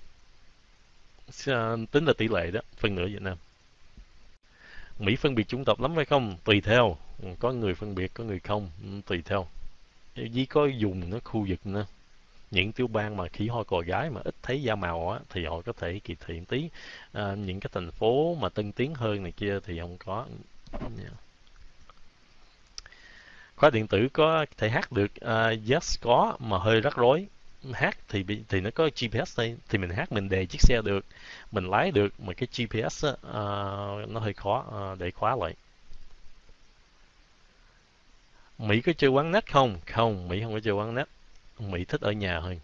Tính 1.90 2.04
là 2.04 2.12
tỷ 2.18 2.28
lệ 2.28 2.50
đó, 2.50 2.60
phân 2.76 2.94
nửa 2.94 3.06
Việt 3.06 3.22
Nam. 3.22 3.36
Mỹ 4.98 5.16
phân 5.16 5.34
biệt 5.34 5.48
chủng 5.48 5.64
tộc 5.64 5.80
lắm 5.80 5.94
phải 5.94 6.04
không? 6.04 6.36
Tùy 6.44 6.60
theo. 6.60 6.96
Có 7.38 7.52
người 7.52 7.74
phân 7.74 7.94
biệt, 7.94 8.14
có 8.14 8.24
người 8.24 8.38
không. 8.38 8.70
Ừ, 8.82 8.88
tùy 9.06 9.22
theo. 9.24 9.46
Với 10.16 10.46
có 10.50 10.66
dùng 10.66 11.10
nó 11.10 11.18
khu 11.24 11.46
vực 11.48 11.66
nữa 11.66 11.86
những 12.52 12.72
tiểu 12.72 12.86
bang 12.86 13.16
mà 13.16 13.28
khí 13.28 13.48
hoa 13.48 13.64
cò 13.64 13.82
gái 13.86 14.10
mà 14.10 14.20
ít 14.24 14.34
thấy 14.42 14.62
da 14.62 14.74
màu 14.74 15.10
á 15.10 15.18
thì 15.30 15.44
họ 15.44 15.60
có 15.60 15.72
thể 15.72 16.00
kỳ 16.04 16.16
thị 16.26 16.40
tí 16.48 16.68
à, 17.12 17.34
những 17.34 17.60
cái 17.60 17.70
thành 17.72 17.90
phố 17.90 18.34
mà 18.34 18.48
tân 18.48 18.72
tiến 18.72 18.94
hơn 18.94 19.22
này 19.22 19.32
kia 19.32 19.58
thì 19.64 19.80
không 19.80 19.96
có 19.98 20.26
khóa 23.56 23.70
điện 23.70 23.86
tử 23.86 24.08
có 24.12 24.46
thể 24.56 24.70
hát 24.70 24.92
được 24.92 25.10
uh, 25.24 25.70
yes 25.70 26.00
có 26.00 26.36
mà 26.38 26.58
hơi 26.58 26.80
rắc 26.80 26.96
rối 26.96 27.26
hát 27.72 27.98
thì 28.08 28.24
thì 28.48 28.60
nó 28.60 28.70
có 28.74 28.88
GPS 29.00 29.38
đây 29.38 29.56
thì 29.68 29.78
mình 29.78 29.90
hát 29.90 30.12
mình 30.12 30.28
đề 30.28 30.46
chiếc 30.46 30.60
xe 30.60 30.80
được 30.84 31.04
mình 31.52 31.70
lái 31.70 31.90
được 31.90 32.20
mà 32.20 32.32
cái 32.32 32.48
GPS 32.56 33.06
uh, 33.06 33.22
ờ, 33.22 34.06
nó 34.08 34.20
hơi 34.20 34.32
khó 34.32 34.64
uh, 34.92 34.98
để 34.98 35.10
khóa 35.10 35.36
lại 35.36 35.54
Mỹ 38.58 38.80
có 38.80 38.92
chơi 38.92 39.10
quán 39.10 39.32
nét 39.32 39.52
không? 39.52 39.80
Không, 39.86 40.28
Mỹ 40.28 40.40
không 40.42 40.52
có 40.52 40.60
chơi 40.60 40.74
quán 40.74 40.94
nét 40.94 41.04
Mỹ 41.58 41.84
thích 41.84 42.00
ở 42.00 42.12
nhà 42.12 42.40
hơn. 42.40 42.58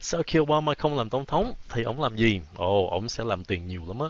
Sau 0.00 0.22
khi 0.26 0.38
Obama 0.38 0.74
không 0.74 0.96
làm 0.96 1.10
tổng 1.10 1.26
thống 1.26 1.54
thì 1.68 1.82
ông 1.82 2.02
làm 2.02 2.16
gì? 2.16 2.40
Ồ, 2.56 2.88
ông 2.90 3.08
sẽ 3.08 3.24
làm 3.24 3.44
tiền 3.44 3.66
nhiều 3.66 3.84
lắm 3.88 3.98
á. 3.98 4.08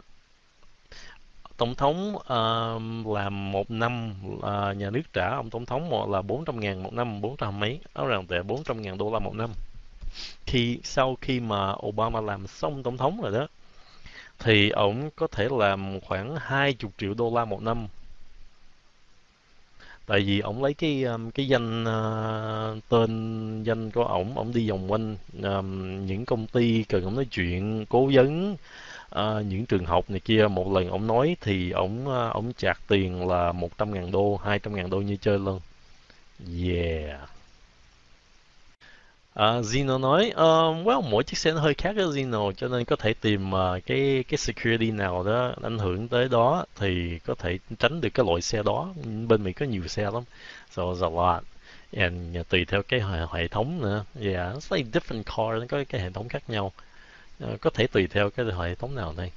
Tổng 1.61 1.75
thống 1.75 2.19
ờ, 2.25 2.75
uh, 2.77 3.07
làm 3.07 3.53
một 3.53 3.71
năm 3.71 4.15
uh, 4.37 4.43
nhà 4.77 4.91
nước 4.91 5.03
trả 5.13 5.31
ông 5.31 5.51
tổng 5.51 5.67
thống 5.67 5.89
một 5.89 6.09
là 6.11 6.23
400 6.23 6.61
ngàn 6.61 6.83
một 6.83 6.93
năm, 6.93 7.21
400 7.21 7.61
mấy, 7.61 7.81
áo 7.95 8.07
rằng 8.07 8.27
tệ 8.27 8.43
400 8.43 8.83
ngàn 8.83 8.99
đô 8.99 9.13
la 9.13 9.19
một 9.19 9.35
năm. 9.35 9.51
Khi 10.47 10.79
sau 10.85 11.17
khi 11.21 11.41
mà 11.41 11.73
Obama 11.87 12.21
làm 12.21 12.47
xong 12.47 12.83
tổng 12.83 12.97
thống 12.97 13.21
rồi 13.23 13.33
đó, 13.33 13.47
thì 14.39 14.71
ông 14.71 15.11
có 15.17 15.27
thể 15.27 15.49
làm 15.51 16.01
khoảng 16.01 16.37
20 16.37 16.91
triệu 16.99 17.15
đô 17.15 17.33
la 17.35 17.45
một 17.45 17.63
năm 17.63 17.87
tại 20.07 20.21
vì 20.21 20.41
ổng 20.41 20.63
lấy 20.63 20.75
cái 20.75 21.05
cái 21.35 21.49
danh 21.49 21.85
uh, 21.85 22.89
tên 22.89 23.63
danh 23.63 23.91
của 23.91 24.05
ổng 24.05 24.39
ổng 24.39 24.53
đi 24.55 24.71
vòng 24.71 24.93
quanh 24.93 25.17
um, 25.43 26.07
những 26.07 26.25
công 26.25 26.47
ty 26.47 26.85
cần 26.89 27.05
ổng 27.05 27.15
nói 27.15 27.27
chuyện 27.31 27.87
cố 27.89 28.11
vấn 28.13 28.57
à, 29.11 29.41
những 29.49 29.67
trường 29.67 29.85
học 29.85 30.11
này 30.11 30.21
kia 30.21 30.47
một 30.51 30.73
lần 30.73 30.89
ổng 30.89 31.07
nói 31.07 31.37
thì 31.41 31.71
ổng 31.71 32.07
ông 32.07 32.09
ờ, 32.09 32.31
ổng 32.31 32.53
chạc 32.57 32.81
tiền 32.89 33.29
là 33.29 33.53
100 33.53 33.95
ngàn 33.95 34.11
đô 34.11 34.37
200 34.37 34.75
ngàn 34.75 34.91
đô 34.91 35.01
như 35.01 35.17
chơi 35.17 35.39
luôn 35.39 35.61
yeah 36.65 37.31
Uh, 39.39 39.65
Zeno 39.65 40.01
nói, 40.01 40.33
uh, 40.35 40.87
well, 40.87 41.03
mỗi 41.11 41.25
chiếc 41.25 41.39
xe 41.39 41.53
nó 41.53 41.61
hơi 41.61 41.75
khác 41.75 41.93
với 41.97 42.05
Zeno, 42.05 42.53
cho 42.53 42.69
nên 42.69 42.85
có 42.85 42.97
thể 42.97 43.15
tìm 43.15 43.53
uh, 43.53 43.87
cái 43.87 44.25
cái 44.29 44.39
security 44.39 44.91
nào 44.91 45.25
đó 45.25 45.53
ảnh 45.63 45.79
hưởng 45.79 46.09
tới 46.09 46.29
đó 46.29 46.65
thì 46.77 47.19
có 47.19 47.35
thể 47.35 47.59
tránh 47.79 48.01
được 48.01 48.09
cái 48.15 48.27
loại 48.27 48.43
xe 48.43 48.63
đó. 48.63 48.89
Bên 49.29 49.43
Mỹ 49.45 49.53
có 49.53 49.67
nhiều 49.67 49.87
xe 49.87 50.03
lắm, 50.03 50.23
so 50.71 50.83
there's 50.83 51.03
a 51.03 51.35
lot. 51.35 51.45
And 51.97 52.39
uh, 52.41 52.49
tùy 52.49 52.65
theo 52.65 52.83
cái 52.83 53.01
hệ, 53.01 53.19
hệ 53.33 53.49
thống 53.49 53.81
nữa, 53.83 54.05
yeah, 54.21 54.57
it's 54.57 54.77
like 54.77 54.91
different 54.93 55.23
car, 55.23 55.61
nó 55.61 55.67
có 55.69 55.85
cái 55.89 56.01
hệ 56.01 56.11
thống 56.11 56.29
khác 56.29 56.51
nhau. 56.51 56.73
Ờ, 57.41 57.57
có 57.61 57.71
thể 57.71 57.87
tùy 57.87 58.07
theo 58.07 58.31
cái 58.31 58.47
hệ 58.59 58.75
thống 58.75 58.95
nào 58.95 59.15
đây. 59.17 59.31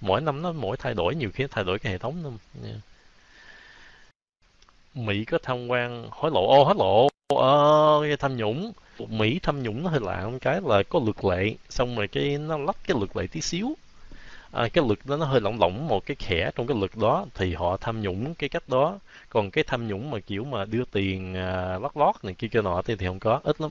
Mỗi 0.00 0.20
năm 0.20 0.42
nó 0.42 0.52
mỗi 0.52 0.76
thay 0.76 0.94
đổi, 0.94 1.14
nhiều 1.14 1.30
khi 1.34 1.46
thay 1.50 1.64
đổi 1.64 1.78
cái 1.78 1.92
hệ 1.92 1.98
thống 1.98 2.22
luôn. 2.22 2.38
Yeah. 2.64 2.76
Mỹ 4.94 5.24
có 5.24 5.38
tham 5.42 5.68
quan 5.68 6.08
hối 6.10 6.30
lộ, 6.30 6.46
ô 6.46 6.64
hối 6.64 6.74
lộ, 6.78 7.08
ờ, 7.36 8.16
tham 8.16 8.36
nhũng. 8.36 8.72
Mỹ 9.08 9.38
tham 9.42 9.62
nhũng 9.62 9.82
nó 9.82 9.90
hơi 9.90 10.00
lạ 10.00 10.28
một 10.32 10.38
cái 10.40 10.60
là 10.64 10.82
có 10.82 11.00
luật 11.04 11.24
lệ 11.24 11.54
xong 11.68 11.96
rồi 11.96 12.08
cái 12.08 12.38
nó 12.38 12.58
lách 12.58 12.76
cái 12.86 12.96
luật 12.98 13.16
lệ 13.16 13.26
tí 13.26 13.40
xíu. 13.40 13.74
À, 14.52 14.68
cái 14.72 14.84
luật 14.86 14.98
đó 15.04 15.16
nó 15.16 15.26
hơi 15.26 15.40
lỏng 15.40 15.60
lỏng 15.60 15.88
một 15.88 16.06
cái 16.06 16.16
khẽ 16.18 16.50
trong 16.54 16.66
cái 16.66 16.76
luật 16.78 16.90
đó 16.96 17.26
thì 17.34 17.54
họ 17.54 17.76
tham 17.76 18.02
nhũng 18.02 18.34
cái 18.34 18.48
cách 18.48 18.68
đó. 18.68 18.98
Còn 19.28 19.50
cái 19.50 19.64
tham 19.64 19.88
nhũng 19.88 20.10
mà 20.10 20.20
kiểu 20.20 20.44
mà 20.44 20.64
đưa 20.64 20.84
tiền 20.84 21.34
à, 21.36 21.78
lót 21.78 21.96
lót 21.96 22.14
này 22.22 22.34
kia 22.34 22.48
kia 22.48 22.62
nọ 22.62 22.82
thì, 22.82 22.96
thì 22.96 23.06
không 23.06 23.18
có 23.18 23.40
ít 23.44 23.60
lắm. 23.60 23.70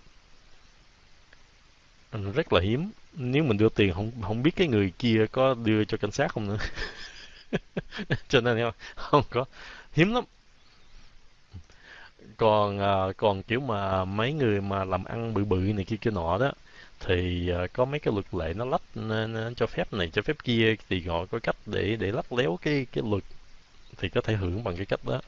Rất 2.33 2.53
là 2.53 2.61
hiếm 2.61 2.89
nếu 3.17 3.43
mình 3.43 3.57
đưa 3.57 3.69
tiền 3.69 3.93
không 3.93 4.11
không 4.21 4.43
biết 4.43 4.55
cái 4.55 4.67
người 4.67 4.93
kia 4.99 5.25
có 5.31 5.53
đưa 5.53 5.85
cho 5.85 5.97
cảnh 5.97 6.11
sát 6.11 6.33
không 6.33 6.47
nữa. 6.47 6.57
Cho 8.29 8.41
nên 8.41 8.57
không, 8.59 8.73
không 8.95 9.23
có. 9.29 9.45
Hiếm 9.93 10.13
lắm. 10.13 10.23
Còn 12.37 12.79
à, 12.79 13.13
còn 13.17 13.43
kiểu 13.43 13.59
mà 13.59 14.05
mấy 14.05 14.33
người 14.33 14.61
mà 14.61 14.85
làm 14.85 15.03
ăn 15.03 15.33
bự 15.33 15.45
bự 15.45 15.57
này 15.57 15.85
kia 15.85 15.95
kia 16.01 16.11
nọ 16.11 16.37
đó 16.37 16.51
thì 16.99 17.49
à, 17.49 17.67
có 17.73 17.85
mấy 17.85 17.99
cái 17.99 18.13
luật 18.13 18.25
lệ 18.33 18.53
nó 18.53 18.65
lách 18.65 18.81
nó 18.95 19.51
cho 19.57 19.67
phép 19.67 19.93
này 19.93 20.09
cho 20.13 20.21
phép 20.21 20.37
kia 20.43 20.75
thì 20.89 21.01
họ 21.01 21.25
có 21.25 21.39
cách 21.43 21.55
để 21.65 21.95
để 21.99 22.11
lách 22.11 22.33
léo 22.33 22.59
cái 22.61 22.85
cái 22.91 23.03
luật 23.09 23.23
thì 23.97 24.09
có 24.09 24.21
thể 24.21 24.35
hưởng 24.35 24.63
bằng 24.63 24.75
cái 24.77 24.85
cách 24.85 24.99
đó. 25.05 25.21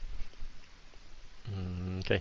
Ok. 1.46 2.20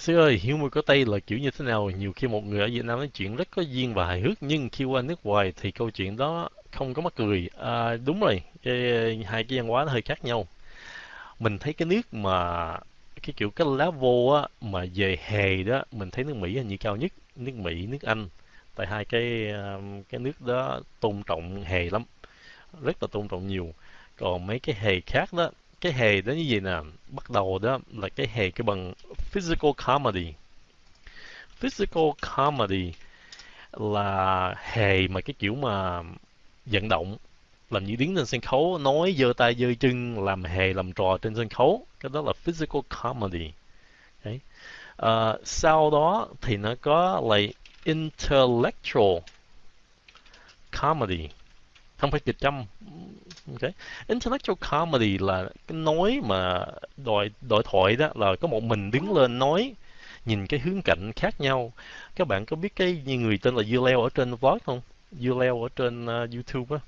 Sư 0.00 0.16
ơi, 0.16 0.40
humor 0.44 0.72
có 0.72 0.82
Tây 0.82 1.04
là 1.06 1.18
kiểu 1.18 1.38
như 1.38 1.50
thế 1.50 1.64
nào? 1.64 1.90
Nhiều 1.90 2.12
khi 2.12 2.28
một 2.28 2.44
người 2.44 2.60
ở 2.60 2.68
Việt 2.72 2.84
Nam 2.84 2.98
nói 2.98 3.08
chuyện 3.14 3.36
rất 3.36 3.48
có 3.50 3.62
duyên 3.62 3.94
và 3.94 4.06
hài 4.06 4.20
hước, 4.20 4.42
nhưng 4.42 4.68
khi 4.70 4.84
qua 4.84 5.02
nước 5.02 5.26
ngoài 5.26 5.52
thì 5.56 5.70
câu 5.70 5.90
chuyện 5.90 6.16
đó 6.16 6.48
không 6.72 6.94
có 6.94 7.02
mắc 7.02 7.12
cười. 7.16 7.48
À, 7.58 7.96
đúng 8.06 8.20
rồi, 8.20 8.42
cái, 8.62 8.74
hai 9.26 9.44
cái 9.44 9.58
văn 9.58 9.68
hóa 9.68 9.84
nó 9.84 9.92
hơi 9.92 10.02
khác 10.02 10.24
nhau 10.24 10.46
mình 11.40 11.58
thấy 11.58 11.72
cái 11.72 11.86
nước 11.86 12.14
mà 12.14 12.70
cái 13.22 13.34
kiểu 13.36 13.50
cái 13.50 13.66
lá 13.76 13.90
vô 13.90 14.28
á 14.42 14.48
mà 14.60 14.84
về 14.94 15.18
hề 15.26 15.62
đó 15.62 15.84
mình 15.92 16.10
thấy 16.10 16.24
nước 16.24 16.36
Mỹ 16.36 16.54
hình 16.56 16.68
như 16.68 16.76
cao 16.76 16.96
nhất 16.96 17.12
nước 17.36 17.54
Mỹ 17.54 17.86
nước 17.86 18.02
Anh 18.02 18.28
tại 18.76 18.86
hai 18.86 19.04
cái 19.04 19.50
um, 19.50 20.02
cái 20.02 20.20
nước 20.20 20.40
đó 20.40 20.80
tôn 21.00 21.22
trọng 21.26 21.64
hề 21.64 21.90
lắm 21.90 22.04
rất 22.82 23.02
là 23.02 23.08
tôn 23.12 23.28
trọng 23.28 23.48
nhiều 23.48 23.74
còn 24.16 24.46
mấy 24.46 24.58
cái 24.58 24.76
hề 24.80 25.00
khác 25.00 25.32
đó 25.32 25.50
cái 25.80 25.92
hề 25.92 26.20
đó 26.20 26.32
như 26.32 26.46
vậy 26.48 26.60
nè. 26.60 26.78
Bắt 27.08 27.30
đầu 27.30 27.58
đó 27.58 27.78
là 27.92 28.08
cái 28.08 28.28
hề 28.32 28.50
cái 28.50 28.62
bằng 28.62 28.92
physical 29.16 29.70
comedy. 29.76 30.32
Physical 31.56 32.04
comedy 32.20 32.92
là 33.72 34.54
hề 34.58 35.08
mà 35.08 35.20
cái 35.20 35.34
kiểu 35.38 35.54
mà 35.54 36.02
vận 36.66 36.88
động 36.88 37.16
làm 37.70 37.84
như 37.84 37.96
đứng 37.96 38.16
trên 38.16 38.26
sân 38.26 38.40
khấu 38.40 38.78
nói 38.78 39.14
giơ 39.18 39.32
tay 39.36 39.54
giơ 39.54 39.66
chân 39.80 40.24
làm 40.24 40.44
hề 40.44 40.72
làm 40.72 40.92
trò 40.92 41.18
trên 41.22 41.34
sân 41.34 41.48
khấu. 41.48 41.86
Cái 42.00 42.10
đó 42.12 42.22
là 42.22 42.32
physical 42.32 42.82
comedy. 42.88 43.52
Okay. 44.24 44.34
uh, 44.34 44.40
ờ, 44.96 45.38
sau 45.44 45.90
đó 45.90 46.28
thì 46.40 46.56
nó 46.56 46.74
có 46.80 47.22
là 47.30 47.38
intellectual 47.84 49.18
comedy 50.80 51.28
không 52.00 52.10
phải 52.10 52.20
kịch 52.20 52.38
châm 52.38 52.64
okay. 53.52 53.72
intellectual 54.08 54.56
comedy 54.70 55.18
là 55.18 55.44
cái 55.66 55.78
nói 55.78 56.20
mà 56.24 56.66
đòi 56.96 57.30
đòi 57.40 57.62
thoại 57.64 57.96
đó 57.96 58.08
là 58.14 58.36
có 58.40 58.48
một 58.48 58.62
mình 58.62 58.90
đứng 58.90 59.16
lên 59.16 59.38
nói 59.38 59.74
nhìn 60.26 60.46
cái 60.46 60.60
hướng 60.60 60.82
cạnh 60.82 61.12
khác 61.16 61.40
nhau. 61.40 61.72
Các 62.14 62.28
bạn 62.28 62.44
có 62.44 62.56
biết 62.56 62.76
cái 62.76 63.02
như 63.04 63.18
người 63.18 63.38
tên 63.38 63.54
là 63.56 63.62
Dưa 63.62 63.80
Leo 63.86 64.02
ở 64.02 64.08
trên 64.14 64.34
vlog 64.34 64.58
không? 64.66 64.80
Dưa 65.12 65.34
Leo 65.34 65.62
ở 65.62 65.68
trên 65.76 66.04
uh, 66.04 66.30
YouTube 66.32 66.76
á. 66.76 66.80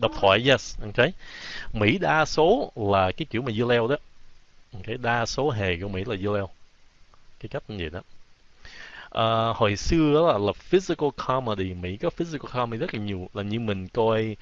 Độc 0.00 0.12
thoại 0.20 0.48
yes. 0.48 0.80
Ok 0.80 1.06
mỹ 1.72 1.98
đa 1.98 2.24
số 2.24 2.72
là 2.76 3.12
cái 3.12 3.26
kiểu 3.30 3.42
mà 3.42 3.52
dưa 3.52 3.64
leo 3.64 3.88
đó. 3.88 3.96
Cái 4.82 4.96
đa 4.96 5.26
số 5.26 5.50
hề 5.50 5.76
của 5.80 5.88
mỹ 5.88 6.04
là 6.04 6.16
dưa 6.16 6.32
leo 6.32 6.48
cái 7.40 7.48
cách 7.48 7.62
như 7.68 7.76
vậy 7.78 7.90
đó. 7.90 8.00
Ờ, 9.12 9.52
hồi 9.52 9.76
xưa 9.76 10.14
đó 10.14 10.32
là, 10.32 10.38
là 10.38 10.52
physical 10.52 11.08
comedy 11.16 11.74
Mỹ 11.74 11.96
có 11.96 12.10
physical 12.10 12.50
comedy 12.52 12.80
rất 12.80 12.94
là 12.94 13.00
nhiều 13.00 13.28
là 13.34 13.42
như 13.42 13.60
mình 13.60 13.88
coi 13.88 14.36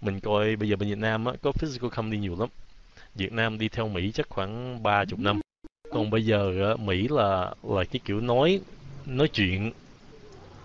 mình 0.00 0.20
coi 0.20 0.56
bây 0.56 0.68
giờ 0.68 0.76
bên 0.76 0.88
Việt 0.88 0.98
Nam 0.98 1.24
á 1.24 1.32
có 1.42 1.52
physical 1.52 1.90
comedy 1.90 2.18
nhiều 2.18 2.36
lắm. 2.40 2.48
Việt 3.14 3.32
Nam 3.32 3.58
đi 3.58 3.68
theo 3.68 3.88
Mỹ 3.88 4.12
chắc 4.14 4.28
khoảng 4.28 4.82
ba 4.82 5.04
chục 5.04 5.18
năm. 5.18 5.40
Còn 5.90 6.10
bây 6.10 6.26
giờ 6.26 6.52
á, 6.68 6.76
Mỹ 6.76 7.08
là 7.10 7.54
là 7.62 7.84
cái 7.84 8.00
kiểu 8.04 8.20
nói 8.20 8.60
nói 9.06 9.28
chuyện 9.28 9.72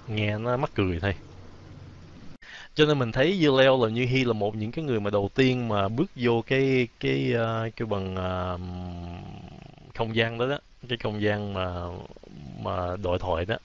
nghe 0.07 0.37
nó 0.37 0.57
mắc 0.57 0.71
cười 0.75 0.99
thôi. 0.99 1.15
Cho 2.75 2.85
nên 2.85 2.99
mình 2.99 3.11
thấy 3.11 3.39
Dưa 3.41 3.51
Leo 3.61 3.85
là 3.85 3.89
Như 3.89 4.05
Hy 4.05 4.23
là 4.23 4.33
một 4.33 4.55
những 4.55 4.71
cái 4.71 4.85
người 4.85 4.99
mà 4.99 5.09
đầu 5.09 5.29
tiên 5.35 5.67
mà 5.67 5.89
bước 5.89 6.11
vô 6.15 6.43
cái 6.47 6.87
cái 6.99 7.33
ờ, 7.33 7.69
cái 7.75 7.85
bằng 7.85 8.15
uh, 8.15 8.61
không 9.95 10.15
gian 10.15 10.37
đó 10.37 10.47
đó 10.47 10.59
cái 10.89 10.97
không 10.97 11.21
gian 11.21 11.53
mà 11.53 11.83
mà 12.63 12.95
đổi 13.03 13.19
thoại 13.19 13.45
đó 13.45 13.57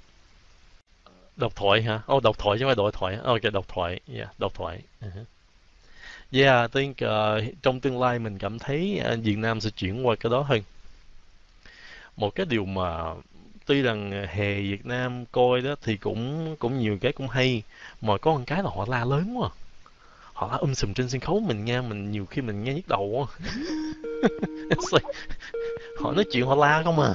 độc 1.36 1.56
thoại 1.56 1.82
hả? 1.82 2.00
Oh, 2.12 2.22
độc 2.22 2.38
thoại 2.38 2.58
chứ 2.58 2.64
không 2.64 2.68
phải 2.68 2.76
đổi 2.76 2.92
thoại. 2.92 3.16
Ok, 3.24 3.42
độc 3.52 3.68
thoại. 3.68 4.00
Yeah, 4.14 4.28
độc 4.38 4.54
thoại. 4.54 4.80
Uh-huh. 5.00 5.24
Yeah, 6.32 6.70
I 6.70 6.80
think 6.80 6.96
uh, 7.04 7.62
trong 7.62 7.80
tương 7.80 8.00
lai 8.00 8.18
mình 8.18 8.38
cảm 8.38 8.58
thấy 8.58 9.02
uh, 9.12 9.18
Việt 9.22 9.38
Nam 9.38 9.60
sẽ 9.60 9.70
chuyển 9.70 10.06
qua 10.06 10.16
cái 10.16 10.30
đó 10.30 10.40
hơn. 10.40 10.62
Một 12.16 12.34
cái 12.34 12.46
điều 12.46 12.64
mà 12.64 13.14
tuy 13.66 13.82
rằng 13.82 14.26
hè 14.28 14.60
Việt 14.60 14.86
Nam 14.86 15.24
coi 15.32 15.60
đó 15.60 15.74
thì 15.82 15.96
cũng 15.96 16.56
cũng 16.58 16.78
nhiều 16.78 16.98
cái 17.00 17.12
cũng 17.12 17.28
hay 17.28 17.62
mà 18.00 18.18
có 18.18 18.32
một 18.32 18.42
cái 18.46 18.62
là 18.62 18.70
họ 18.70 18.84
la 18.88 19.04
lớn 19.04 19.34
quá. 19.38 19.50
Họ 20.36 20.48
la 20.52 20.56
um 20.56 20.74
sùm 20.74 20.94
trên 20.94 21.08
sân 21.08 21.20
khấu 21.20 21.40
mình 21.40 21.64
nghe 21.64 21.80
mình 21.80 22.10
nhiều 22.10 22.26
khi 22.26 22.42
mình 22.42 22.64
nghe 22.64 22.74
nhức 22.74 22.88
đầu 22.88 23.04
quá. 23.06 23.26
Like, 24.92 25.08
họ 26.00 26.12
nói 26.12 26.24
chuyện 26.32 26.46
họ 26.46 26.54
la 26.54 26.82
không 26.82 27.00
à. 27.00 27.14